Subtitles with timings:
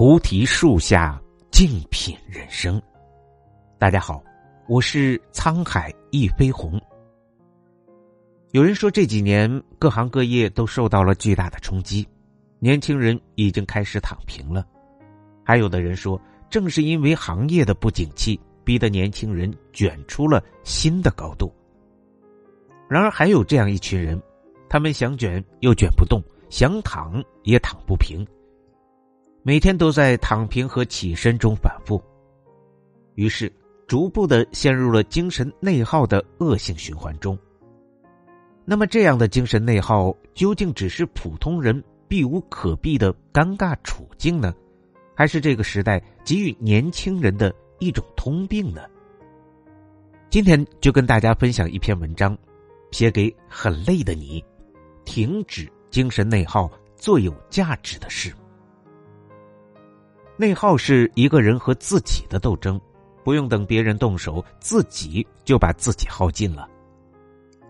[0.00, 2.80] 菩提树下静品人生。
[3.78, 4.24] 大家好，
[4.66, 6.80] 我是沧海一飞鸿。
[8.52, 12.08] 有人说这几年各行各业都受到了巨大的冲击，
[12.60, 14.66] 年轻人已经开始躺平了。
[15.44, 21.54] 还有的人说，正是因为行业的不景气，逼得年轻人卷出了新的高度。
[22.88, 24.18] 然而，还有这样一群人，
[24.66, 28.26] 他们想卷又卷不动，想躺也躺不平。
[29.42, 32.02] 每天都在躺平和起身中反复，
[33.14, 33.50] 于是
[33.86, 37.38] 逐步的陷入了精神内耗的恶性循环中。
[38.66, 44.54] 那么，这样的精神内耗究竟只是普通人避无可避的尴尬处境呢，
[45.14, 48.82] 还是这个时代给予年轻人的一种通病呢？
[50.28, 52.36] 今天就跟大家分享一篇文章，
[52.92, 54.44] 写给很累的你，
[55.04, 58.32] 停止精神内耗，做有价值的事。
[60.40, 62.80] 内耗是一个人和自己的斗争，
[63.22, 66.66] 不用等别人动手，自己就把自己耗尽了。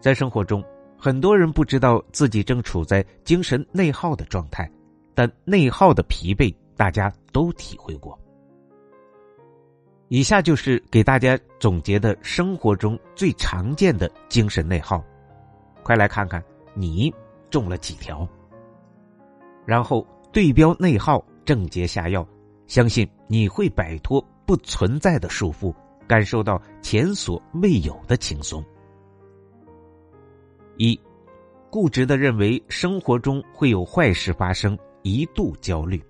[0.00, 0.62] 在生活中，
[0.96, 4.70] 很多人不知道自己正处在精神内耗的状态，
[5.16, 8.16] 但内耗的疲惫大家都体会过。
[10.06, 15.04] 以下就是给大家总结的生活中最常见的精神内耗，
[15.82, 16.40] 快来看看
[16.72, 17.12] 你
[17.50, 18.24] 中了几条，
[19.66, 22.24] 然后对标内耗，症结下药。
[22.70, 25.74] 相信你会摆脱不存在的束缚，
[26.06, 28.64] 感受到前所未有的轻松。
[30.76, 30.98] 一，
[31.68, 36.00] 固执的认为生活中会有坏事发生，一度焦虑。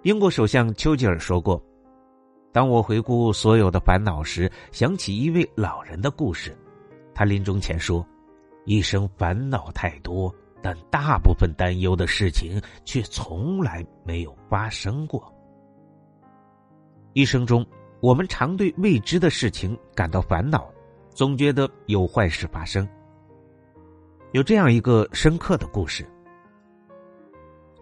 [0.00, 1.62] 英国首相丘吉尔说过
[2.50, 6.56] ：“当我回顾所有的烦恼时，想起一位老人的故事。
[7.14, 8.02] 他临终前说，
[8.64, 15.32] 一生烦恼太多。”但大部分担忧的事情却从来没有发生过。
[17.12, 17.66] 一生中，
[18.00, 20.70] 我们常对未知的事情感到烦恼，
[21.10, 22.88] 总觉得有坏事发生。
[24.30, 26.08] 有这样一个深刻的故事：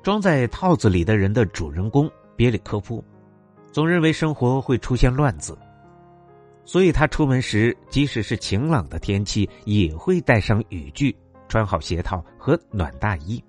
[0.02, 3.04] 装在套子里的人的主人公别里科夫，
[3.70, 5.56] 总认为生活会出现乱子，
[6.64, 11.14] 所以他出门时，即使是晴朗的天气，也会带上雨具。
[11.50, 13.42] 穿好鞋套和暖大衣，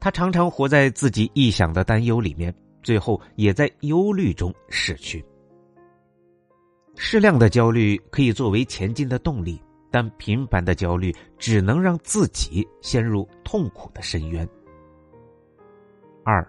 [0.00, 2.52] 他常常活在自己臆想的担忧里面，
[2.82, 5.22] 最后也在忧虑中逝去。
[6.96, 14.48] 适量的焦虑可以作为前进的动力，但频繁的焦虑只能让自己陷入痛苦的深渊。
[16.24, 16.42] 二，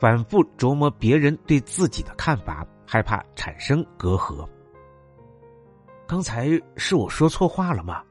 [0.00, 4.48] 反复琢磨别人对自己的看法，害怕产生隔阂。
[6.06, 8.02] 刚才是我说错话了吗？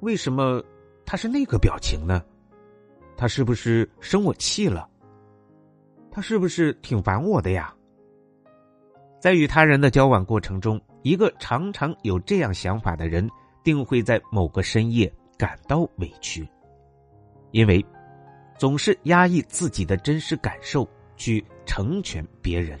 [0.00, 0.62] 为什么
[1.04, 2.22] 他是那个表情呢？
[3.16, 4.88] 他是不是生我气了？
[6.10, 7.74] 他是不是挺烦我的呀？
[9.20, 13.28] 在与他人的交往过程中，一个常常有这样想法的人，
[13.64, 16.46] 定会在某个深夜感到委屈，
[17.50, 17.84] 因为
[18.58, 22.78] 总是压抑自己的真实感受去成全别人，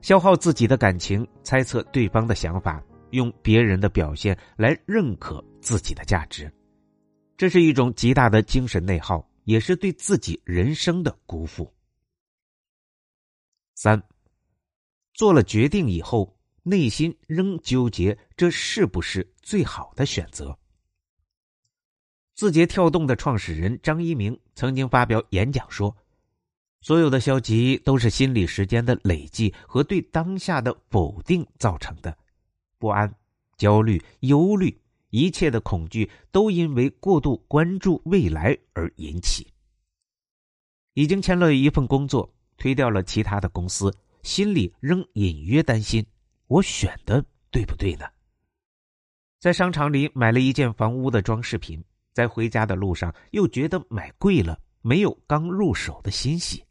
[0.00, 2.82] 消耗自己的感情，猜测对方的想法。
[3.12, 6.52] 用别人的表现来认可自己的价值，
[7.36, 11.72] 这是一种极大的精神内耗，也是对自己人生的辜负。
[13.74, 14.02] 三，
[15.14, 20.56] 做了决定以后，内心仍纠结这是不是最好的选择。
[22.34, 25.94] 字节跳动的创始人张一鸣曾经发表演讲说
[26.80, 32.16] ：“所有的消极都是心理时间的累积和对当下的否定造成的。”
[32.80, 33.14] 不安、
[33.58, 34.76] 焦虑、忧虑，
[35.10, 39.46] 一切的恐惧都因为过度关注未来而引起。
[40.94, 46.04] 已经签了一份工作，推掉了其他的公司，心里仍隐约担心：
[46.46, 48.06] 我选的对不对呢？
[49.38, 51.82] 在商场里买了一件房屋的装饰品，
[52.12, 56.64] 在回家的路上又觉得买贵了，没有刚入手的欣喜。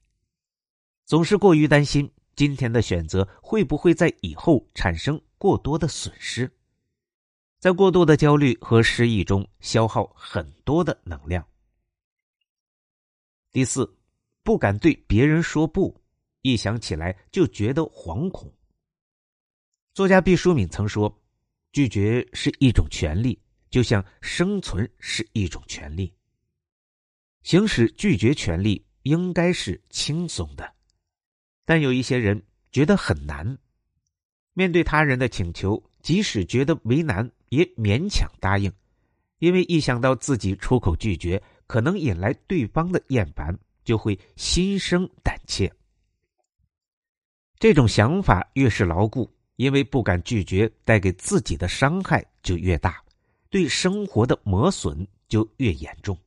[1.06, 5.22] 总是过于担心今天的选择会不会在以后产生。
[5.38, 6.50] 过多的损失，
[7.60, 11.46] 在过度的焦虑和失意中消耗很多的能量。
[13.52, 13.94] 第四，
[14.42, 16.02] 不敢对别人说不，
[16.42, 18.50] 一想起来就觉得惶恐。
[19.94, 21.14] 作家毕淑敏曾说
[21.74, 23.38] ：“拒绝是一种权利，
[23.70, 26.14] 就像生存是一种权利。
[27.44, 30.74] 行使拒绝权利应该是轻松的，
[31.70, 33.60] 但有一些人觉得很难。”
[34.58, 38.74] 面对他人的请求，即使觉得为难，也勉强答应，
[39.38, 45.72] 因为一想到自己出口拒绝可能引来对方的厌烦，就会心生胆怯。
[47.60, 53.00] 这种想法越是牢固，因为不敢拒绝带给自己的伤害就越大，
[53.52, 56.18] 对生活的磨损就越严重。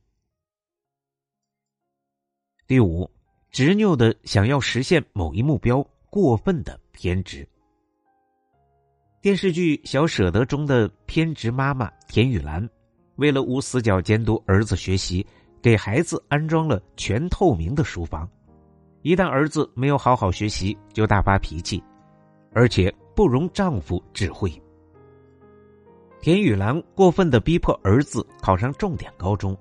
[2.65, 3.11] 第五，
[3.53, 7.47] 执拗的想要实现某一目标，过分的偏执。
[9.21, 12.67] 电视剧《小舍得》中的偏执妈妈田雨岚，
[13.17, 15.23] 为了无死角监督儿子学习，
[15.61, 18.27] 给孩子安装了全透明的书房。
[19.03, 21.79] 一旦儿子没有好好学习，就大发脾气，
[22.53, 24.51] 而且不容丈夫指挥。
[26.19, 29.55] 田雨岚过分的逼迫儿子考上重点高中，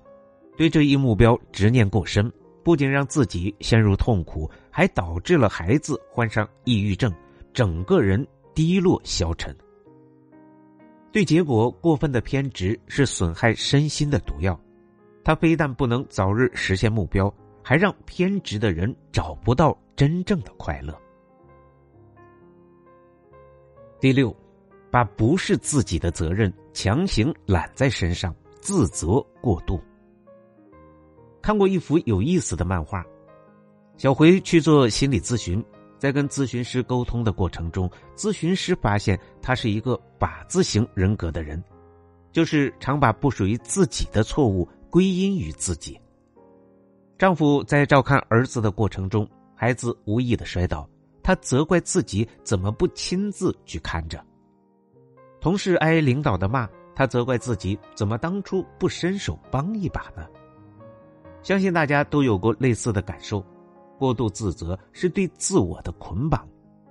[0.56, 2.32] 对这一目标执念过深。
[2.64, 7.12] 不仅让自己陷入痛苦，还导致了孩子患上抑郁症，
[7.52, 9.54] 整个人低落消沉。
[11.10, 14.58] 对结果过分的偏执是损害身心的毒药，
[15.22, 17.32] 他非但不能早日实现目标，
[17.62, 20.98] 还让偏执的人找不到真正的快乐。
[24.00, 24.34] 第六，
[24.90, 29.80] 把不是自己的责任强行揽在身上，自责过度。
[31.42, 33.04] 看过一幅有意思的漫画，
[33.96, 35.62] 小回去做心理咨询，
[35.98, 41.62] 在跟咨询师沟通的过程中，咨询师发现他是一个靶字型人格的人，
[42.30, 46.00] 就是常把不属于自己的错误归因于自己。
[47.18, 50.88] 丈夫在照看儿子的过程中，孩子无意的摔倒，
[51.24, 54.18] 他责怪自己怎么不亲自去看着；
[55.40, 60.24] 同事挨领导的骂，他责怪自己怎么当初不伸手帮一把呢？
[61.42, 63.44] 相信大家都有过类似的感受，
[63.98, 66.48] 过度自责是对自我的捆绑，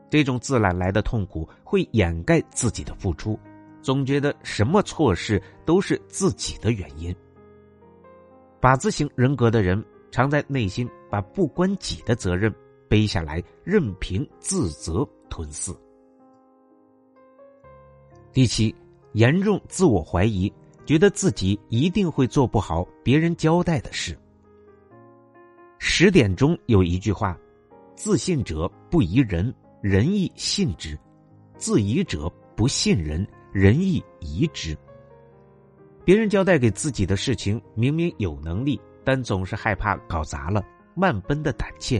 [0.10, 3.40] 这种自揽来的痛苦会掩盖自己的付出，
[3.82, 7.16] 总觉得什么错事都是自己的原因。
[8.60, 12.54] 靶子型人格的人常在内心把不关己的责任
[12.88, 15.72] 背下来，任凭自责吞噬。
[18.34, 18.74] 第七，
[19.14, 20.52] 严重自我怀疑，
[20.86, 24.18] 觉得自己一定会做不好别人交代的事。
[25.84, 27.36] 十点中有一句话
[27.98, 29.52] ：“自信者不疑人，
[29.82, 30.96] 人亦信之；
[31.58, 34.78] 自疑者不信人，人亦疑之。”
[36.06, 40.64] 别人交代给自己的事情，明明有能力，但总是害怕搞砸了，
[40.98, 42.00] 万分的胆怯。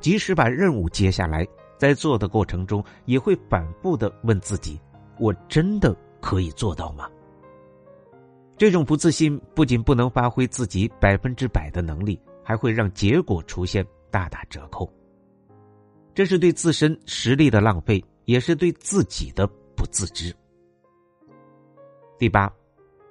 [0.00, 1.46] 即使把任务接下来，
[1.76, 4.80] 在做的过程中，也会反复的问自己
[5.20, 7.06] ：“我真的可以做到吗？”
[8.56, 12.18] 这种不自信不仅不能发挥自己百分之百的能力。
[12.50, 14.92] 还会让结果出现大打折扣，
[16.12, 20.34] 这是对自身实力的浪费，也是对自己的不自知。
[22.18, 22.52] 第八，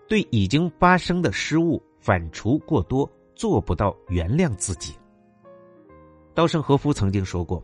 [0.10, 4.94] 对已经发生的失误反刍过多，做不到原谅自己。
[6.34, 7.64] 稻盛和夫曾经说过：“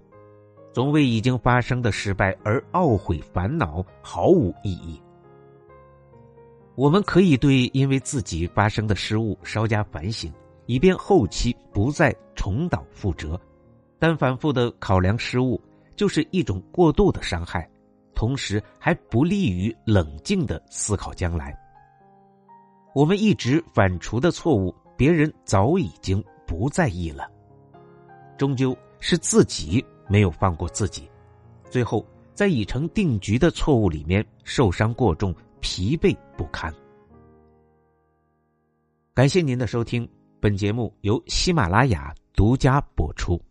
[0.72, 4.98] 总为已经发生的失败而懊悔烦恼，毫无意义。”
[6.76, 10.32] 我们可以对因为自己发生的失误稍加反省。
[10.66, 13.40] 以便后期不再重蹈覆辙，
[14.00, 15.62] 但反复的考量失误
[15.96, 17.70] 就是一种过度的伤害，
[18.14, 21.58] 同时还不利于冷静的思考将来。
[22.94, 27.30] 我们一直反刍的错误，别人早已经不在意了，
[28.38, 31.10] 终究是自己没有放过自己，
[31.70, 36.74] 最后在已成定局的错误里面受伤过重，疲惫不堪。
[39.14, 40.08] 感谢您的收听。
[40.46, 43.42] 本节目由喜马拉雅独家播出。